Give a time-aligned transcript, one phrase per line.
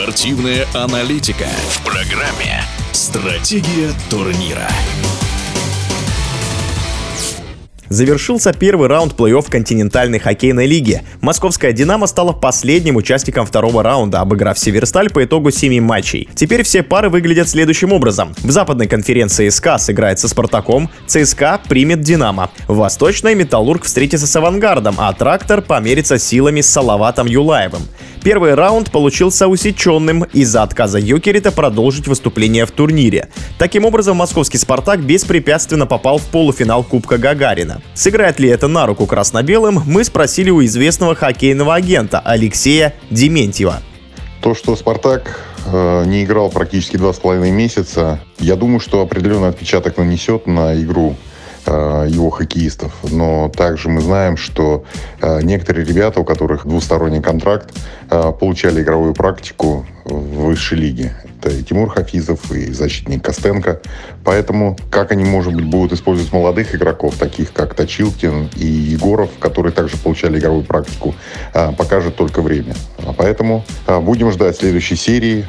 [0.00, 2.62] Спортивная аналитика в программе
[2.92, 4.68] «Стратегия турнира».
[7.88, 11.02] Завершился первый раунд плей-офф континентальной хоккейной лиги.
[11.20, 16.28] Московская «Динамо» стала последним участником второго раунда, обыграв «Северсталь» по итогу семи матчей.
[16.34, 18.34] Теперь все пары выглядят следующим образом.
[18.38, 22.50] В западной конференции СКА сыграет со «Спартаком», ЦСКА примет «Динамо».
[22.68, 27.82] В восточной «Металлург» встретится с «Авангардом», а «Трактор» померится силами с Салаватом Юлаевым.
[28.28, 33.30] Первый раунд получился усеченным из-за отказа Йокерита продолжить выступление в турнире.
[33.56, 37.80] Таким образом, московский «Спартак» беспрепятственно попал в полуфинал Кубка Гагарина.
[37.94, 43.80] Сыграет ли это на руку красно-белым, мы спросили у известного хоккейного агента Алексея Дементьева.
[44.42, 49.48] То, что «Спартак» э, не играл практически два с половиной месяца, я думаю, что определенный
[49.48, 51.16] отпечаток нанесет на игру
[51.66, 52.92] его хоккеистов.
[53.10, 54.84] Но также мы знаем, что
[55.20, 57.74] э, некоторые ребята, у которых двусторонний контракт,
[58.10, 61.14] э, получали игровую практику в высшей лиге.
[61.40, 63.80] Это и Тимур Хафизов, и защитник Костенко.
[64.24, 69.72] Поэтому как они, может быть, будут использовать молодых игроков, таких как Точилкин и Егоров, которые
[69.72, 71.14] также получали игровую практику,
[71.52, 72.74] покажет только время.
[73.18, 73.64] А поэтому
[74.02, 75.44] будем ждать следующей серии.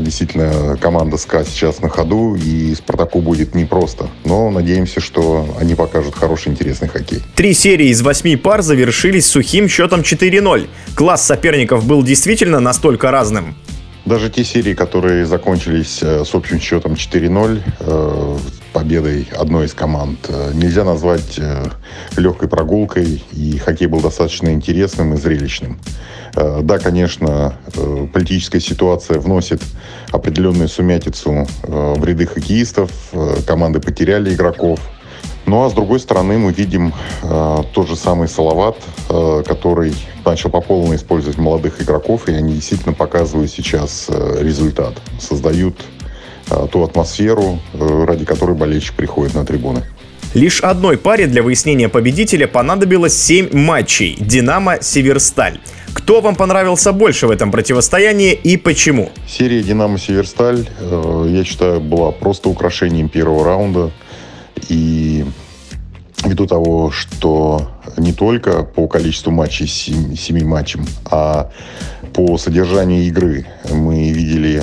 [0.00, 4.08] Действительно, команда СКА сейчас на ходу, и Спартаку будет непросто.
[4.24, 7.22] Но надеемся, что они покажут хороший, интересный хоккей.
[7.36, 10.68] Три серии из восьми пар завершились сухим счетом 4-0.
[10.94, 13.54] Класс соперников был действительно настолько разным.
[14.04, 18.36] Даже те серии, которые закончились э, с общим счетом 4-0, э,
[18.72, 21.38] победой одной из команд, э, нельзя назвать
[22.16, 25.78] легкой прогулкой, и хоккей был достаточно интересным и зрелищным.
[26.34, 27.56] Да, конечно,
[28.14, 29.60] политическая ситуация вносит
[30.12, 32.90] определенную сумятицу в ряды хоккеистов,
[33.46, 34.80] команды потеряли игроков,
[35.46, 38.76] ну а с другой стороны мы видим э, тот же самый Салават,
[39.08, 39.92] э, который
[40.24, 44.94] начал по полной использовать молодых игроков, и они действительно показывают сейчас э, результат.
[45.20, 46.01] Создают э,
[46.70, 49.84] ту атмосферу, э, ради которой болельщик приходит на трибуны.
[50.34, 55.58] Лишь одной паре для выяснения победителя понадобилось 7 матчей– «Динамо-Северсталь».
[55.92, 59.10] Кто вам понравился больше в этом противостоянии и почему?
[59.28, 63.90] Серия «Динамо-Северсталь», э, я считаю, была просто украшением первого раунда.
[64.70, 65.26] И
[66.24, 71.50] ввиду того, что не только по количеству матчей, семи матчам, а
[72.14, 74.62] по содержанию игры мы видели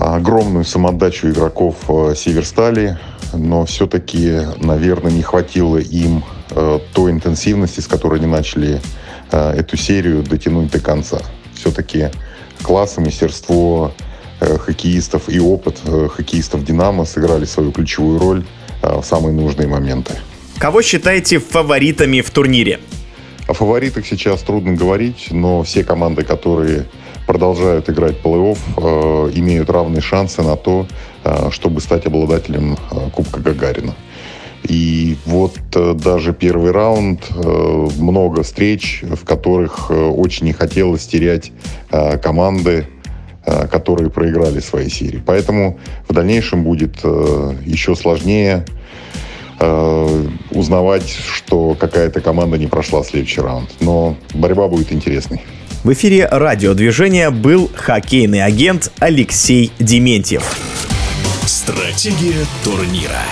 [0.00, 2.98] огромную самодачу игроков э, Северстали,
[3.32, 8.80] но все-таки, наверное, не хватило им э, той интенсивности, с которой они начали
[9.30, 11.20] э, эту серию дотянуть до конца.
[11.54, 12.10] Все-таки
[12.62, 13.92] класс и мастерство
[14.40, 15.78] хоккеистов и опыт
[16.14, 18.44] хоккеистов «Динамо» сыграли свою ключевую роль
[18.82, 20.12] в самые нужные моменты.
[20.58, 22.78] Кого считаете фаворитами в турнире?
[23.48, 26.84] О фаворитах сейчас трудно говорить, но все команды, которые
[27.26, 30.86] продолжают играть плей-офф, э, имеют равные шансы на то,
[31.24, 33.94] э, чтобы стать обладателем э, Кубка Гагарина.
[34.64, 41.06] И вот э, даже первый раунд, э, много встреч, в которых э, очень не хотелось
[41.06, 41.50] терять
[42.22, 42.86] команды,
[43.70, 45.22] которые проиграли свои серии.
[45.24, 48.66] Поэтому в дальнейшем будет еще сложнее
[49.60, 53.68] Э, узнавать, что какая-то команда не прошла следующий раунд.
[53.80, 55.42] Но борьба будет интересной.
[55.82, 60.56] В эфире радиодвижения был хоккейный агент Алексей Дементьев.
[61.44, 63.22] Стратегия турнира.